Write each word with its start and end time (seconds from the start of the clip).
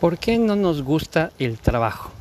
¿Por 0.00 0.16
qué 0.18 0.38
no 0.38 0.54
nos 0.54 0.82
gusta 0.82 1.32
el 1.40 1.58
trabajo? 1.58 2.12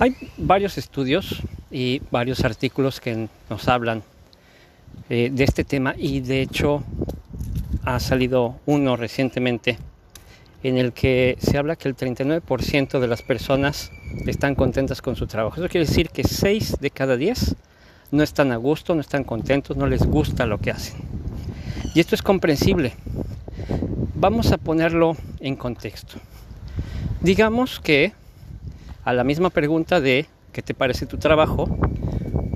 Hay 0.00 0.16
varios 0.36 0.78
estudios 0.78 1.40
y 1.70 2.02
varios 2.10 2.44
artículos 2.44 2.98
que 3.00 3.28
nos 3.48 3.68
hablan 3.68 4.02
eh, 5.08 5.30
de 5.32 5.44
este 5.44 5.62
tema 5.62 5.94
y 5.96 6.20
de 6.20 6.42
hecho 6.42 6.82
ha 7.84 8.00
salido 8.00 8.56
uno 8.66 8.96
recientemente 8.96 9.78
en 10.64 10.76
el 10.76 10.92
que 10.92 11.38
se 11.38 11.56
habla 11.56 11.76
que 11.76 11.88
el 11.88 11.96
39% 11.96 12.98
de 12.98 13.06
las 13.06 13.22
personas 13.22 13.92
están 14.26 14.56
contentas 14.56 15.00
con 15.00 15.14
su 15.14 15.28
trabajo. 15.28 15.60
Eso 15.60 15.68
quiere 15.68 15.86
decir 15.86 16.10
que 16.10 16.24
6 16.24 16.78
de 16.80 16.90
cada 16.90 17.16
10 17.16 17.54
no 18.10 18.24
están 18.24 18.50
a 18.50 18.56
gusto, 18.56 18.92
no 18.96 19.02
están 19.02 19.22
contentos, 19.22 19.76
no 19.76 19.86
les 19.86 20.04
gusta 20.04 20.46
lo 20.46 20.58
que 20.58 20.72
hacen. 20.72 20.96
Y 21.94 22.00
esto 22.00 22.16
es 22.16 22.22
comprensible. 22.22 22.94
Vamos 24.16 24.50
a 24.50 24.58
ponerlo 24.58 25.16
en 25.38 25.54
contexto. 25.54 26.18
Digamos 27.22 27.80
que 27.80 28.12
a 29.04 29.12
la 29.12 29.24
misma 29.24 29.50
pregunta 29.50 30.00
de 30.00 30.26
¿qué 30.52 30.62
te 30.62 30.74
parece 30.74 31.06
tu 31.06 31.18
trabajo? 31.18 31.66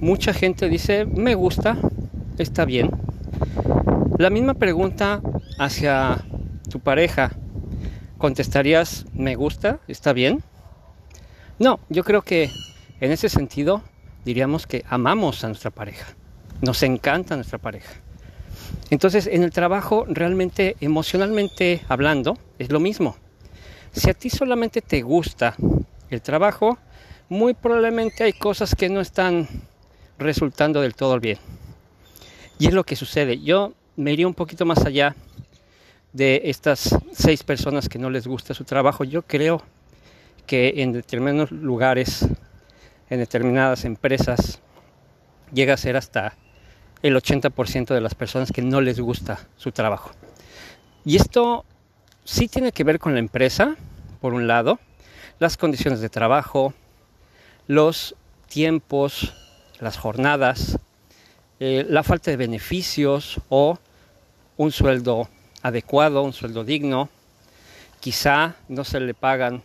Mucha 0.01 0.33
gente 0.33 0.69
dice 0.69 1.07
me 1.07 1.35
gusta, 1.35 1.77
está 2.39 2.65
bien. 2.65 2.91
La 4.19 4.31
misma 4.31 4.55
pregunta 4.55 5.21
hacia 5.59 6.19
tu 6.71 6.81
pareja, 6.81 7.33
¿contestarías 8.19 9.07
me 9.13 9.35
gusta, 9.35 9.81
está 9.89 10.13
bien? 10.13 10.43
No, 11.59 11.81
yo 11.89 12.05
creo 12.05 12.23
que 12.23 12.51
en 13.01 13.13
ese 13.13 13.29
sentido 13.29 13.83
diríamos 14.25 14.67
que 14.67 14.85
amamos 14.89 15.45
a 15.45 15.49
nuestra 15.49 15.71
pareja, 15.71 16.07
nos 16.63 16.83
encanta 16.83 17.35
nuestra 17.35 17.59
pareja. 17.59 17.95
Entonces 18.91 19.27
en 19.27 19.43
el 19.43 19.51
trabajo 19.51 20.05
realmente 20.09 20.77
emocionalmente 20.81 21.83
hablando 21.89 22.39
es 22.59 22.71
lo 22.71 22.81
mismo. 22.81 23.17
Si 23.93 24.09
a 24.09 24.15
ti 24.15 24.31
solamente 24.31 24.83
te 24.83 25.03
gusta 25.03 25.57
el 26.11 26.23
trabajo, 26.23 26.79
muy 27.29 27.55
probablemente 27.55 28.25
hay 28.25 28.33
cosas 28.33 28.75
que 28.75 28.89
no 28.89 29.01
están 29.01 29.49
resultando 30.19 30.81
del 30.81 30.95
todo 30.95 31.19
bien. 31.19 31.39
Y 32.59 32.67
es 32.67 32.75
lo 32.75 32.85
que 32.85 32.95
sucede. 32.97 33.41
Yo 33.41 33.73
me 33.97 34.13
iría 34.13 34.27
un 34.27 34.35
poquito 34.35 34.65
más 34.65 34.85
allá 34.85 35.17
de 36.13 36.43
estas 36.45 36.97
seis 37.13 37.43
personas 37.43 37.89
que 37.89 37.99
no 37.99 38.11
les 38.11 38.27
gusta 38.27 38.55
su 38.55 38.65
trabajo. 38.65 39.05
Yo 39.05 39.23
creo 39.23 39.63
que 40.47 40.83
en 40.83 40.93
determinados 40.93 41.51
lugares, 41.51 42.27
en 43.09 43.19
determinadas 43.19 43.85
empresas, 43.85 44.61
llega 45.53 45.75
a 45.75 45.77
ser 45.77 45.97
hasta 45.97 46.37
el 47.03 47.17
80% 47.17 47.95
de 47.95 48.01
las 48.01 48.15
personas 48.15 48.53
que 48.53 48.63
no 48.63 48.81
les 48.81 49.01
gusta 49.01 49.49
su 49.57 49.73
trabajo. 49.73 50.11
Y 51.05 51.17
esto 51.17 51.65
sí 52.25 52.49
tiene 52.49 52.73
que 52.73 52.85
ver 52.85 52.99
con 52.99 53.15
la 53.15 53.21
empresa, 53.21 53.77
por 54.21 54.35
un 54.35 54.47
lado, 54.47 54.79
las 55.39 55.57
condiciones 55.57 56.01
de 56.01 56.09
trabajo, 56.09 56.75
los 57.67 58.15
tiempos, 58.49 59.35
las 59.79 59.97
jornadas, 59.97 60.79
eh, 61.61 61.87
la 61.89 62.03
falta 62.03 62.31
de 62.31 62.37
beneficios 62.37 63.41
o 63.49 63.79
un 64.57 64.73
sueldo 64.73 65.29
adecuado, 65.63 66.23
un 66.23 66.33
sueldo 66.33 66.65
digno, 66.65 67.09
quizá 68.01 68.57
no 68.69 68.85
se 68.85 69.01
le 69.01 69.15
pagan 69.15 69.63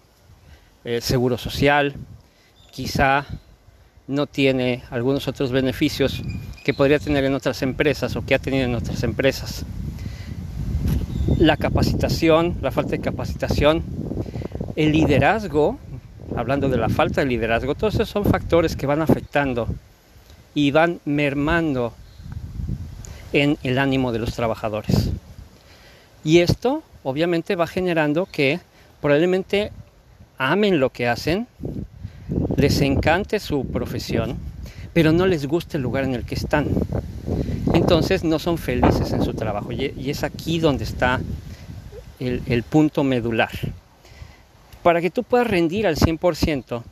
el 0.83 1.01
seguro 1.01 1.37
social, 1.37 1.95
quizá 2.71 3.25
no 4.07 4.27
tiene 4.27 4.83
algunos 4.91 5.27
otros 5.27 5.51
beneficios 5.51 6.21
que 6.63 6.73
podría 6.73 6.99
tener 6.99 7.23
en 7.25 7.33
otras 7.33 7.61
empresas 7.61 8.15
o 8.15 8.25
que 8.25 8.35
ha 8.35 8.39
tenido 8.39 8.65
en 8.65 8.75
otras 8.75 9.03
empresas 9.03 9.65
la 11.39 11.57
capacitación, 11.57 12.57
la 12.61 12.71
falta 12.71 12.91
de 12.91 12.99
capacitación, 12.99 13.83
el 14.75 14.91
liderazgo, 14.91 15.77
hablando 16.35 16.69
de 16.69 16.77
la 16.77 16.89
falta 16.89 17.21
de 17.21 17.27
liderazgo, 17.27 17.75
todos 17.75 17.95
esos 17.95 18.09
son 18.09 18.25
factores 18.25 18.75
que 18.75 18.85
van 18.85 19.01
afectando 19.01 19.67
y 20.53 20.71
van 20.71 20.99
mermando 21.05 21.93
en 23.33 23.57
el 23.63 23.77
ánimo 23.79 24.11
de 24.11 24.19
los 24.19 24.33
trabajadores. 24.33 25.09
Y 26.23 26.39
esto 26.39 26.83
obviamente 27.03 27.55
va 27.55 27.67
generando 27.67 28.25
que 28.25 28.59
probablemente 29.01 29.71
amen 30.37 30.79
lo 30.79 30.89
que 30.89 31.07
hacen, 31.07 31.47
les 32.55 32.81
encante 32.81 33.39
su 33.39 33.65
profesión, 33.67 34.37
pero 34.93 35.11
no 35.11 35.27
les 35.27 35.45
guste 35.45 35.77
el 35.77 35.83
lugar 35.83 36.03
en 36.05 36.15
el 36.15 36.25
que 36.25 36.35
están 36.35 36.67
entonces 37.75 38.23
no 38.23 38.39
son 38.39 38.57
felices 38.57 39.11
en 39.11 39.23
su 39.23 39.33
trabajo. 39.33 39.71
Y 39.71 40.09
es 40.09 40.23
aquí 40.23 40.59
donde 40.59 40.85
está 40.85 41.19
el, 42.19 42.63
punto 42.63 43.03
medular. 43.03 43.51
Para 44.81 45.01
que 45.01 45.09
tú 45.09 45.23
puedas 45.23 45.47
rendir 45.47 45.87
al 45.87 45.97
100%, 45.97 46.83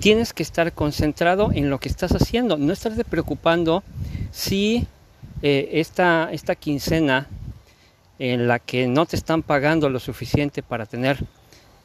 tienes 0.00 0.32
que 0.32 0.42
estar 0.42 0.72
concentrado 0.72 1.50
en 1.52 1.70
lo 1.70 1.78
que 1.78 1.88
estás 1.88 2.12
haciendo. 2.12 2.56
No 2.56 2.72
estás 2.72 2.94
preocupando 3.08 3.82
si 4.30 4.86
eh, 5.42 5.68
esta, 5.72 6.30
esta 6.32 6.54
quincena 6.54 7.28
en 8.18 8.48
la 8.48 8.58
que 8.58 8.86
no 8.86 9.04
te 9.04 9.16
están 9.16 9.42
pagando 9.42 9.90
lo 9.90 10.00
suficiente 10.00 10.62
para 10.62 10.86
tener 10.86 11.18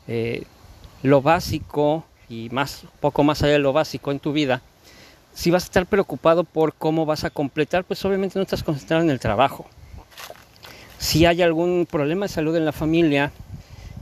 eh, 0.07 0.43
lo 1.03 1.21
básico 1.21 2.05
y 2.29 2.49
más 2.51 2.83
poco 3.01 3.23
más 3.23 3.43
allá 3.43 3.53
de 3.53 3.59
lo 3.59 3.73
básico 3.73 4.11
en 4.11 4.19
tu 4.19 4.31
vida, 4.31 4.61
si 5.33 5.51
vas 5.51 5.63
a 5.63 5.65
estar 5.65 5.85
preocupado 5.85 6.43
por 6.43 6.73
cómo 6.73 7.05
vas 7.05 7.23
a 7.23 7.29
completar, 7.29 7.83
pues 7.83 8.03
obviamente 8.05 8.37
no 8.37 8.43
estás 8.43 8.63
concentrado 8.63 9.03
en 9.03 9.09
el 9.09 9.19
trabajo. 9.19 9.65
Si 10.97 11.25
hay 11.25 11.41
algún 11.41 11.87
problema 11.89 12.25
de 12.25 12.33
salud 12.33 12.55
en 12.55 12.65
la 12.65 12.71
familia 12.71 13.31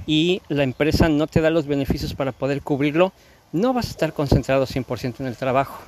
y 0.06 0.42
la 0.50 0.64
empresa 0.64 1.08
no 1.08 1.28
te 1.28 1.42
da 1.42 1.50
los 1.50 1.68
beneficios 1.68 2.14
para 2.14 2.32
poder 2.32 2.62
cubrirlo, 2.62 3.14
no 3.52 3.74
vas 3.74 3.88
a 3.88 3.92
estar 3.92 4.14
concentrado 4.14 4.66
100% 4.66 5.20
en 5.20 5.28
el 5.28 5.38
trabajo. 5.38 5.80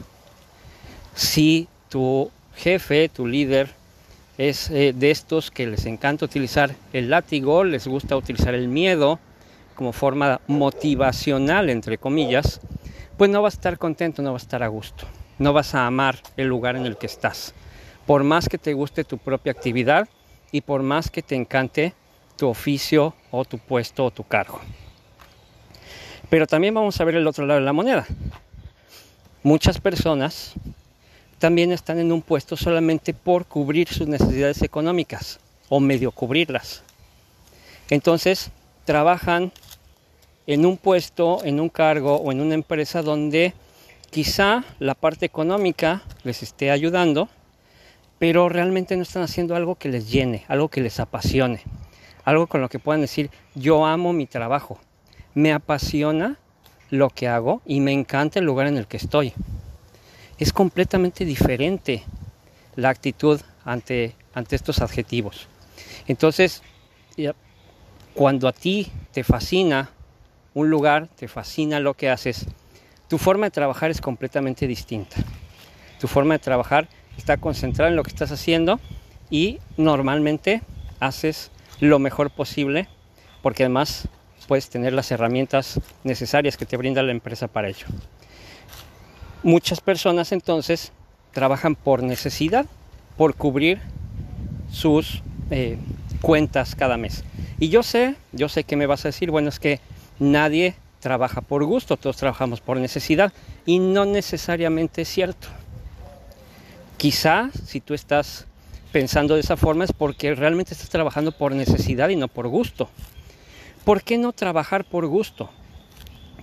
Si 1.16 1.68
tu 1.90 2.32
jefe, 2.56 3.10
tu 3.10 3.28
líder, 3.28 3.70
es 4.38 4.70
eh, 4.70 4.94
de 4.96 5.12
estos 5.12 5.52
que 5.52 5.68
les 5.68 5.86
encanta 5.86 6.26
utilizar 6.26 6.74
el 6.94 7.10
látigo, 7.10 7.64
les 7.64 7.88
gusta 7.88 8.16
utilizar 8.16 8.54
el 8.54 8.68
miedo 8.68 9.20
como 9.76 9.92
forma 9.92 10.40
motivacional, 10.48 11.70
entre 11.70 11.98
comillas, 11.98 12.62
pues 13.18 13.30
no 13.30 13.42
vas 13.42 13.56
a 13.56 13.58
estar 13.58 13.78
contento, 13.78 14.22
no 14.22 14.34
vas 14.34 14.44
a 14.44 14.46
estar 14.46 14.64
a 14.64 14.68
gusto 14.68 15.08
no 15.42 15.54
vas 15.54 15.74
a 15.74 15.88
amar 15.88 16.20
el 16.38 16.48
lugar 16.48 16.76
en 16.76 16.86
el 16.86 16.98
que 16.98 17.08
estás. 17.08 17.56
Por 18.06 18.24
más 18.24 18.48
que 18.48 18.60
te 18.60 18.74
guste 18.74 19.04
tu 19.04 19.18
propia 19.18 19.52
actividad 19.52 20.08
y 20.52 20.62
por 20.62 20.84
más 20.84 21.10
que 21.10 21.24
te 21.24 21.36
encante 21.36 21.96
tu 22.38 22.48
oficio 22.48 23.16
o 23.32 23.44
tu 23.44 23.58
puesto 23.58 24.06
o 24.06 24.12
tu 24.12 24.24
cargo. 24.24 24.62
Pero 26.30 26.46
también 26.46 26.76
vamos 26.76 27.02
a 27.02 27.06
ver 27.06 27.16
el 27.16 27.26
otro 27.26 27.48
lado 27.48 27.60
de 27.60 27.66
la 27.66 27.74
moneda. 27.74 28.06
Muchas 29.42 29.82
personas 29.82 30.54
también 31.40 31.72
están 31.72 31.98
en 31.98 32.12
un 32.12 32.22
puesto 32.22 32.56
solamente 32.56 33.16
por 33.16 33.48
cubrir 33.48 33.88
sus 33.88 34.08
necesidades 34.08 34.62
económicas 34.62 35.40
o 35.70 35.80
medio 35.80 36.12
cubrirlas. 36.12 36.84
Entonces 37.90 38.52
trabajan 38.86 39.52
en 40.46 40.68
un 40.68 40.78
puesto, 40.78 41.44
en 41.44 41.60
un 41.60 41.70
cargo 41.70 42.18
o 42.18 42.32
en 42.32 42.42
una 42.42 42.54
empresa 42.54 43.02
donde 43.02 43.56
Quizá 44.12 44.66
la 44.80 44.94
parte 44.94 45.26
económica 45.26 46.02
les 46.24 46.44
esté 46.44 46.70
ayudando, 46.70 47.30
pero 48.20 48.50
realmente 48.50 48.98
no 48.98 49.04
están 49.04 49.24
haciendo 49.24 49.56
algo 49.56 49.76
que 49.76 49.88
les 49.88 50.12
llene, 50.12 50.44
algo 50.50 50.68
que 50.68 50.82
les 50.82 51.00
apasione, 51.00 51.62
algo 52.26 52.48
con 52.48 52.60
lo 52.60 52.68
que 52.68 52.78
puedan 52.78 53.00
decir, 53.00 53.30
yo 53.56 53.86
amo 53.86 54.12
mi 54.12 54.28
trabajo, 54.28 54.82
me 55.34 55.54
apasiona 55.54 56.38
lo 56.90 57.10
que 57.10 57.30
hago 57.30 57.62
y 57.66 57.80
me 57.80 57.94
encanta 57.94 58.40
el 58.40 58.46
lugar 58.46 58.68
en 58.68 58.76
el 58.76 58.86
que 58.86 58.98
estoy. 58.98 59.34
es 60.38 60.52
completamente 60.52 61.24
diferente 61.24 62.04
la 62.76 62.90
actitud 62.90 63.40
ante, 63.64 64.16
ante 64.34 64.58
estos 64.58 64.82
adjetivos. 64.82 65.48
Entonces, 66.06 66.64
cuando 68.14 68.50
a 68.50 68.52
ti 68.52 68.92
te 69.14 69.24
fascina 69.24 69.90
un 70.54 70.70
lugar, 70.70 71.08
te 71.08 71.30
fascina 71.30 71.80
lo 71.80 71.94
que 71.94 72.10
haces, 72.10 72.46
tu 73.12 73.18
forma 73.18 73.48
de 73.48 73.52
trabajar 73.52 73.92
es 73.92 74.00
completamente 74.00 74.66
distinta. 74.68 75.18
Tu 76.00 76.08
forma 76.08 76.36
de 76.36 76.40
trabajar 76.40 76.88
está 77.18 77.36
concentrada 77.36 77.90
en 77.92 77.98
lo 77.98 78.04
que 78.04 78.10
estás 78.10 78.32
haciendo 78.32 78.80
y 79.30 79.60
normalmente 79.76 80.62
haces 81.02 81.52
lo 81.82 82.00
mejor 82.00 82.32
posible 82.32 82.88
porque 83.42 83.64
además 83.64 84.08
puedes 84.48 84.70
tener 84.70 84.94
las 84.94 85.12
herramientas 85.12 85.82
necesarias 86.06 86.56
que 86.56 86.66
te 86.66 86.78
brinda 86.78 87.04
la 87.04 87.12
empresa 87.12 87.50
para 87.50 87.68
ello. 87.68 87.86
Muchas 89.44 89.82
personas 89.82 90.32
entonces 90.32 90.94
trabajan 91.34 91.76
por 91.76 92.04
necesidad, 92.04 92.66
por 93.18 93.36
cubrir 93.36 93.82
sus 94.72 95.22
eh, 95.50 95.78
cuentas 96.22 96.76
cada 96.76 96.96
mes. 96.96 97.26
Y 97.60 97.68
yo 97.68 97.84
sé, 97.84 98.16
yo 98.32 98.48
sé 98.48 98.64
que 98.64 98.78
me 98.78 98.86
vas 98.86 99.04
a 99.04 99.10
decir, 99.10 99.32
bueno, 99.32 99.50
es 99.50 99.60
que 99.60 99.82
nadie 100.18 100.76
trabaja 101.02 101.42
por 101.42 101.66
gusto, 101.66 101.98
todos 101.98 102.16
trabajamos 102.16 102.62
por 102.62 102.78
necesidad 102.78 103.34
y 103.66 103.80
no 103.80 104.06
necesariamente 104.06 105.02
es 105.02 105.10
cierto. 105.10 105.50
Quizá 106.96 107.50
si 107.66 107.82
tú 107.82 107.94
estás 107.94 108.48
pensando 108.92 109.34
de 109.34 109.42
esa 109.42 109.58
forma 109.58 109.84
es 109.84 109.92
porque 109.92 110.36
realmente 110.36 110.74
estás 110.74 110.90
trabajando 110.90 111.32
por 111.32 111.54
necesidad 111.54 112.10
y 112.10 112.16
no 112.16 112.28
por 112.28 112.48
gusto. 112.48 112.90
¿Por 113.84 114.04
qué 114.04 114.18
no 114.18 114.32
trabajar 114.32 114.86
por 114.86 115.08
gusto? 115.08 115.50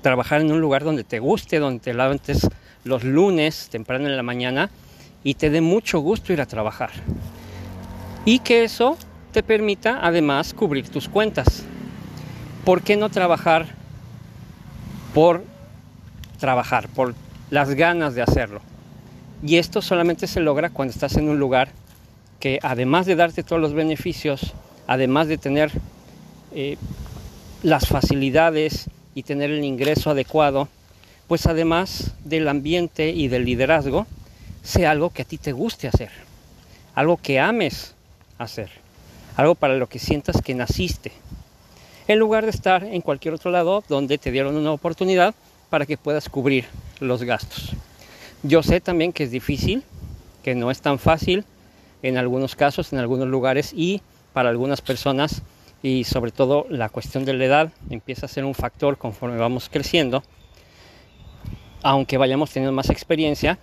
Trabajar 0.02 0.40
en 0.40 0.52
un 0.52 0.60
lugar 0.60 0.84
donde 0.84 1.04
te 1.04 1.20
guste, 1.20 1.58
donde 1.58 1.80
te 1.80 1.94
levantes 1.94 2.48
los 2.84 3.04
lunes 3.04 3.68
temprano 3.70 4.06
en 4.06 4.16
la 4.16 4.22
mañana 4.22 4.70
y 5.22 5.34
te 5.34 5.50
dé 5.50 5.60
mucho 5.60 6.00
gusto 6.00 6.32
ir 6.32 6.40
a 6.40 6.46
trabajar. 6.46 6.90
Y 8.24 8.40
que 8.40 8.64
eso 8.64 8.98
te 9.32 9.42
permita 9.42 10.00
además 10.02 10.54
cubrir 10.54 10.88
tus 10.88 11.08
cuentas. 11.08 11.64
¿Por 12.64 12.82
qué 12.82 12.96
no 12.96 13.08
trabajar 13.08 13.77
por 15.18 15.42
trabajar, 16.38 16.88
por 16.88 17.12
las 17.50 17.70
ganas 17.70 18.14
de 18.14 18.22
hacerlo? 18.22 18.60
Y 19.42 19.56
esto 19.56 19.82
solamente 19.82 20.28
se 20.28 20.38
logra 20.38 20.70
cuando 20.70 20.92
estás 20.92 21.16
en 21.16 21.28
un 21.28 21.40
lugar 21.40 21.70
que 22.38 22.60
además 22.62 23.04
de 23.04 23.16
darte 23.16 23.42
todos 23.42 23.60
los 23.60 23.72
beneficios, 23.72 24.52
además 24.86 25.26
de 25.26 25.36
tener 25.36 25.72
eh, 26.54 26.76
las 27.64 27.88
facilidades 27.88 28.90
y 29.12 29.24
tener 29.24 29.50
el 29.50 29.64
ingreso 29.64 30.10
adecuado, 30.10 30.68
pues 31.26 31.46
además 31.46 32.12
del 32.24 32.46
ambiente 32.46 33.10
y 33.10 33.26
del 33.26 33.44
liderazgo, 33.44 34.06
sea 34.62 34.92
algo 34.92 35.10
que 35.10 35.22
a 35.22 35.24
ti 35.24 35.36
te 35.36 35.50
guste 35.50 35.88
hacer, 35.88 36.12
algo 36.94 37.16
que 37.16 37.40
ames 37.40 37.96
hacer, 38.38 38.70
algo 39.34 39.56
para 39.56 39.74
lo 39.74 39.88
que 39.88 39.98
sientas 39.98 40.40
que 40.42 40.54
naciste, 40.54 41.10
en 42.08 42.18
lugar 42.18 42.44
de 42.44 42.50
estar 42.50 42.84
en 42.84 43.02
cualquier 43.02 43.34
otro 43.34 43.50
lado 43.50 43.84
donde 43.88 44.16
te 44.16 44.30
dieron 44.32 44.56
una 44.56 44.72
oportunidad 44.72 45.34
para 45.68 45.84
que 45.84 45.98
puedas 45.98 46.28
cubrir 46.30 46.64
los 47.00 47.22
gastos. 47.22 47.74
Yo 48.42 48.62
sé 48.62 48.80
también 48.80 49.12
que 49.12 49.24
es 49.24 49.30
difícil, 49.30 49.84
que 50.42 50.54
no 50.54 50.70
es 50.70 50.80
tan 50.80 50.98
fácil 50.98 51.44
en 52.02 52.16
algunos 52.16 52.56
casos, 52.56 52.92
en 52.92 52.98
algunos 52.98 53.28
lugares 53.28 53.72
y 53.74 54.00
para 54.32 54.48
algunas 54.48 54.80
personas 54.80 55.42
y 55.82 56.04
sobre 56.04 56.32
todo 56.32 56.66
la 56.70 56.88
cuestión 56.88 57.24
de 57.26 57.34
la 57.34 57.44
edad 57.44 57.72
empieza 57.90 58.26
a 58.26 58.28
ser 58.28 58.44
un 58.44 58.54
factor 58.54 58.96
conforme 58.96 59.36
vamos 59.36 59.68
creciendo, 59.68 60.22
aunque 61.82 62.16
vayamos 62.16 62.50
teniendo 62.50 62.72
más 62.72 62.88
experiencia, 62.88 63.58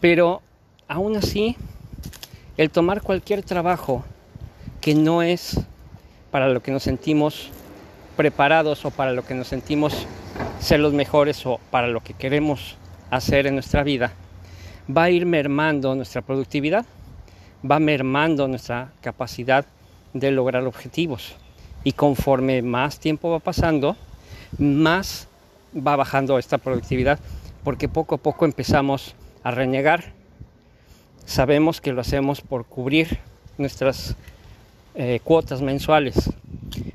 pero 0.00 0.40
aún 0.88 1.16
así 1.16 1.56
el 2.56 2.70
tomar 2.70 3.02
cualquier 3.02 3.42
trabajo 3.42 4.04
que 4.80 4.94
no 4.94 5.22
es 5.22 5.60
para 6.36 6.50
lo 6.50 6.62
que 6.62 6.70
nos 6.70 6.82
sentimos 6.82 7.48
preparados 8.14 8.84
o 8.84 8.90
para 8.90 9.14
lo 9.14 9.24
que 9.24 9.32
nos 9.32 9.46
sentimos 9.46 10.06
ser 10.60 10.80
los 10.80 10.92
mejores 10.92 11.46
o 11.46 11.58
para 11.70 11.88
lo 11.88 12.02
que 12.02 12.12
queremos 12.12 12.76
hacer 13.08 13.46
en 13.46 13.54
nuestra 13.54 13.82
vida, 13.82 14.12
va 14.94 15.04
a 15.04 15.10
ir 15.10 15.24
mermando 15.24 15.94
nuestra 15.94 16.20
productividad, 16.20 16.84
va 17.64 17.78
mermando 17.78 18.48
nuestra 18.48 18.92
capacidad 19.00 19.64
de 20.12 20.30
lograr 20.30 20.66
objetivos. 20.66 21.36
Y 21.84 21.92
conforme 21.92 22.60
más 22.60 23.00
tiempo 23.00 23.30
va 23.30 23.38
pasando, 23.38 23.96
más 24.58 25.28
va 25.74 25.96
bajando 25.96 26.38
esta 26.38 26.58
productividad, 26.58 27.18
porque 27.64 27.88
poco 27.88 28.16
a 28.16 28.18
poco 28.18 28.44
empezamos 28.44 29.14
a 29.42 29.52
renegar. 29.52 30.12
Sabemos 31.24 31.80
que 31.80 31.94
lo 31.94 32.02
hacemos 32.02 32.42
por 32.42 32.66
cubrir 32.66 33.20
nuestras 33.56 34.16
eh, 34.98 35.20
cuotas 35.22 35.60
mensuales, 35.60 36.30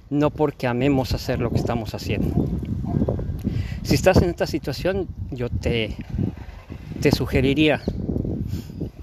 no 0.09 0.31
porque 0.31 0.65
amemos 0.65 1.13
hacer 1.13 1.39
lo 1.39 1.51
que 1.51 1.57
estamos 1.57 1.93
haciendo. 1.93 2.47
Si 3.83 3.93
estás 3.93 4.17
en 4.23 4.29
esta 4.29 4.47
situación, 4.47 5.07
yo 5.29 5.49
te, 5.49 5.95
te 6.99 7.11
sugeriría 7.11 7.79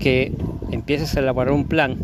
que 0.01 0.33
empieces 0.73 1.17
a 1.17 1.21
elaborar 1.21 1.53
un 1.53 1.69
plan 1.69 1.97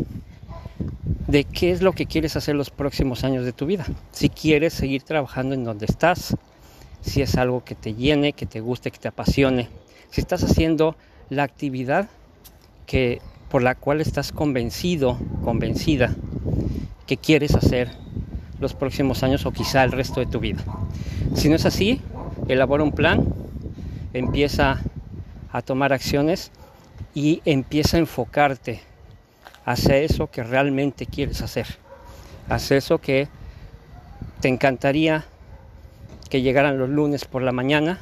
de 1.27 1.43
qué 1.43 1.71
es 1.71 1.81
lo 1.81 1.91
que 1.91 2.05
quieres 2.05 2.37
hacer 2.37 2.55
los 2.55 2.69
próximos 2.69 3.25
años 3.25 3.43
de 3.43 3.51
tu 3.51 3.65
vida. 3.65 3.85
Si 4.13 4.29
quieres 4.29 4.71
seguir 4.71 5.03
trabajando 5.03 5.53
en 5.53 5.65
donde 5.65 5.87
estás, 5.87 6.37
si 7.01 7.21
es 7.21 7.35
algo 7.35 7.63
que 7.65 7.75
te 7.75 7.93
llene, 7.93 8.31
que 8.31 8.45
te 8.45 8.61
guste, 8.61 8.89
que 8.89 8.99
te 8.99 9.09
apasione, 9.09 9.67
si 10.11 10.21
estás 10.21 10.43
haciendo 10.43 10.95
la 11.29 11.43
actividad 11.43 12.07
que 12.85 13.21
por 13.49 13.63
la 13.63 13.75
cual 13.75 13.99
estás 13.99 14.31
convencido, 14.31 15.17
convencida 15.43 16.15
que 17.05 17.17
quieres 17.17 17.55
hacer 17.55 17.91
los 18.59 18.73
próximos 18.73 19.23
años 19.23 19.45
o 19.45 19.51
quizá 19.51 19.83
el 19.83 19.91
resto 19.91 20.19
de 20.19 20.25
tu 20.25 20.39
vida. 20.39 20.63
Si 21.35 21.49
no 21.49 21.55
es 21.55 21.65
así, 21.65 22.01
elabora 22.47 22.83
un 22.83 22.91
plan, 22.91 23.25
empieza 24.13 24.81
a 25.51 25.61
tomar 25.61 25.93
acciones 25.93 26.51
y 27.13 27.41
empieza 27.45 27.97
a 27.97 27.99
enfocarte 27.99 28.81
hacia 29.65 29.97
eso 29.97 30.29
que 30.29 30.43
realmente 30.43 31.05
quieres 31.05 31.41
hacer, 31.41 31.67
hacia 32.49 32.77
eso 32.77 32.99
que 32.99 33.27
te 34.41 34.47
encantaría 34.47 35.25
que 36.29 36.41
llegaran 36.41 36.77
los 36.77 36.89
lunes 36.89 37.25
por 37.25 37.41
la 37.41 37.51
mañana 37.51 37.99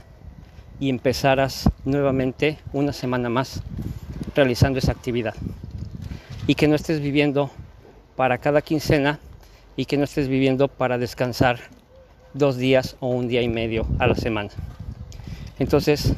y 0.80 0.90
empezaras 0.90 1.70
nuevamente 1.86 2.58
una 2.74 2.94
semana 2.94 3.30
más 3.30 3.62
realizando 4.36 4.80
esa 4.80 4.92
actividad. 4.92 5.36
Y 6.48 6.56
que 6.56 6.68
no 6.68 6.76
estés 6.76 7.00
viviendo 7.00 7.52
para 8.16 8.38
cada 8.38 8.62
quincena 8.62 9.20
y 9.76 9.86
que 9.86 9.98
no 9.98 10.04
estés 10.04 10.28
viviendo 10.28 10.68
para 10.68 10.98
descansar 10.98 11.60
dos 12.34 12.58
días 12.58 12.96
o 13.00 13.08
un 13.08 13.28
día 13.28 13.42
y 13.42 13.50
medio 13.50 13.86
a 14.00 14.08
la 14.08 14.16
semana. 14.16 14.50
Entonces, 15.60 16.14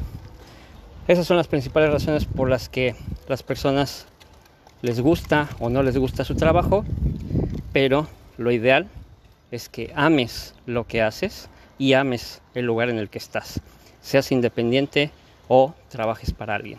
esas 1.08 1.26
son 1.26 1.36
las 1.36 1.46
principales 1.46 1.90
razones 1.90 2.24
por 2.24 2.48
las 2.48 2.68
que 2.68 2.94
las 3.28 3.42
personas 3.42 4.06
les 4.82 5.00
gusta 5.00 5.48
o 5.58 5.70
no 5.70 5.82
les 5.82 5.96
gusta 5.96 6.24
su 6.24 6.34
trabajo, 6.34 6.84
pero 7.72 8.06
lo 8.38 8.50
ideal 8.50 8.88
es 9.50 9.68
que 9.68 9.92
ames 9.94 10.54
lo 10.66 10.86
que 10.86 11.02
haces 11.02 11.48
y 11.78 11.92
ames 11.92 12.40
el 12.54 12.66
lugar 12.66 12.88
en 12.88 12.98
el 12.98 13.08
que 13.08 13.18
estás, 13.18 13.60
seas 14.00 14.32
independiente 14.32 15.10
o 15.48 15.74
trabajes 15.88 16.32
para 16.32 16.54
alguien. 16.54 16.78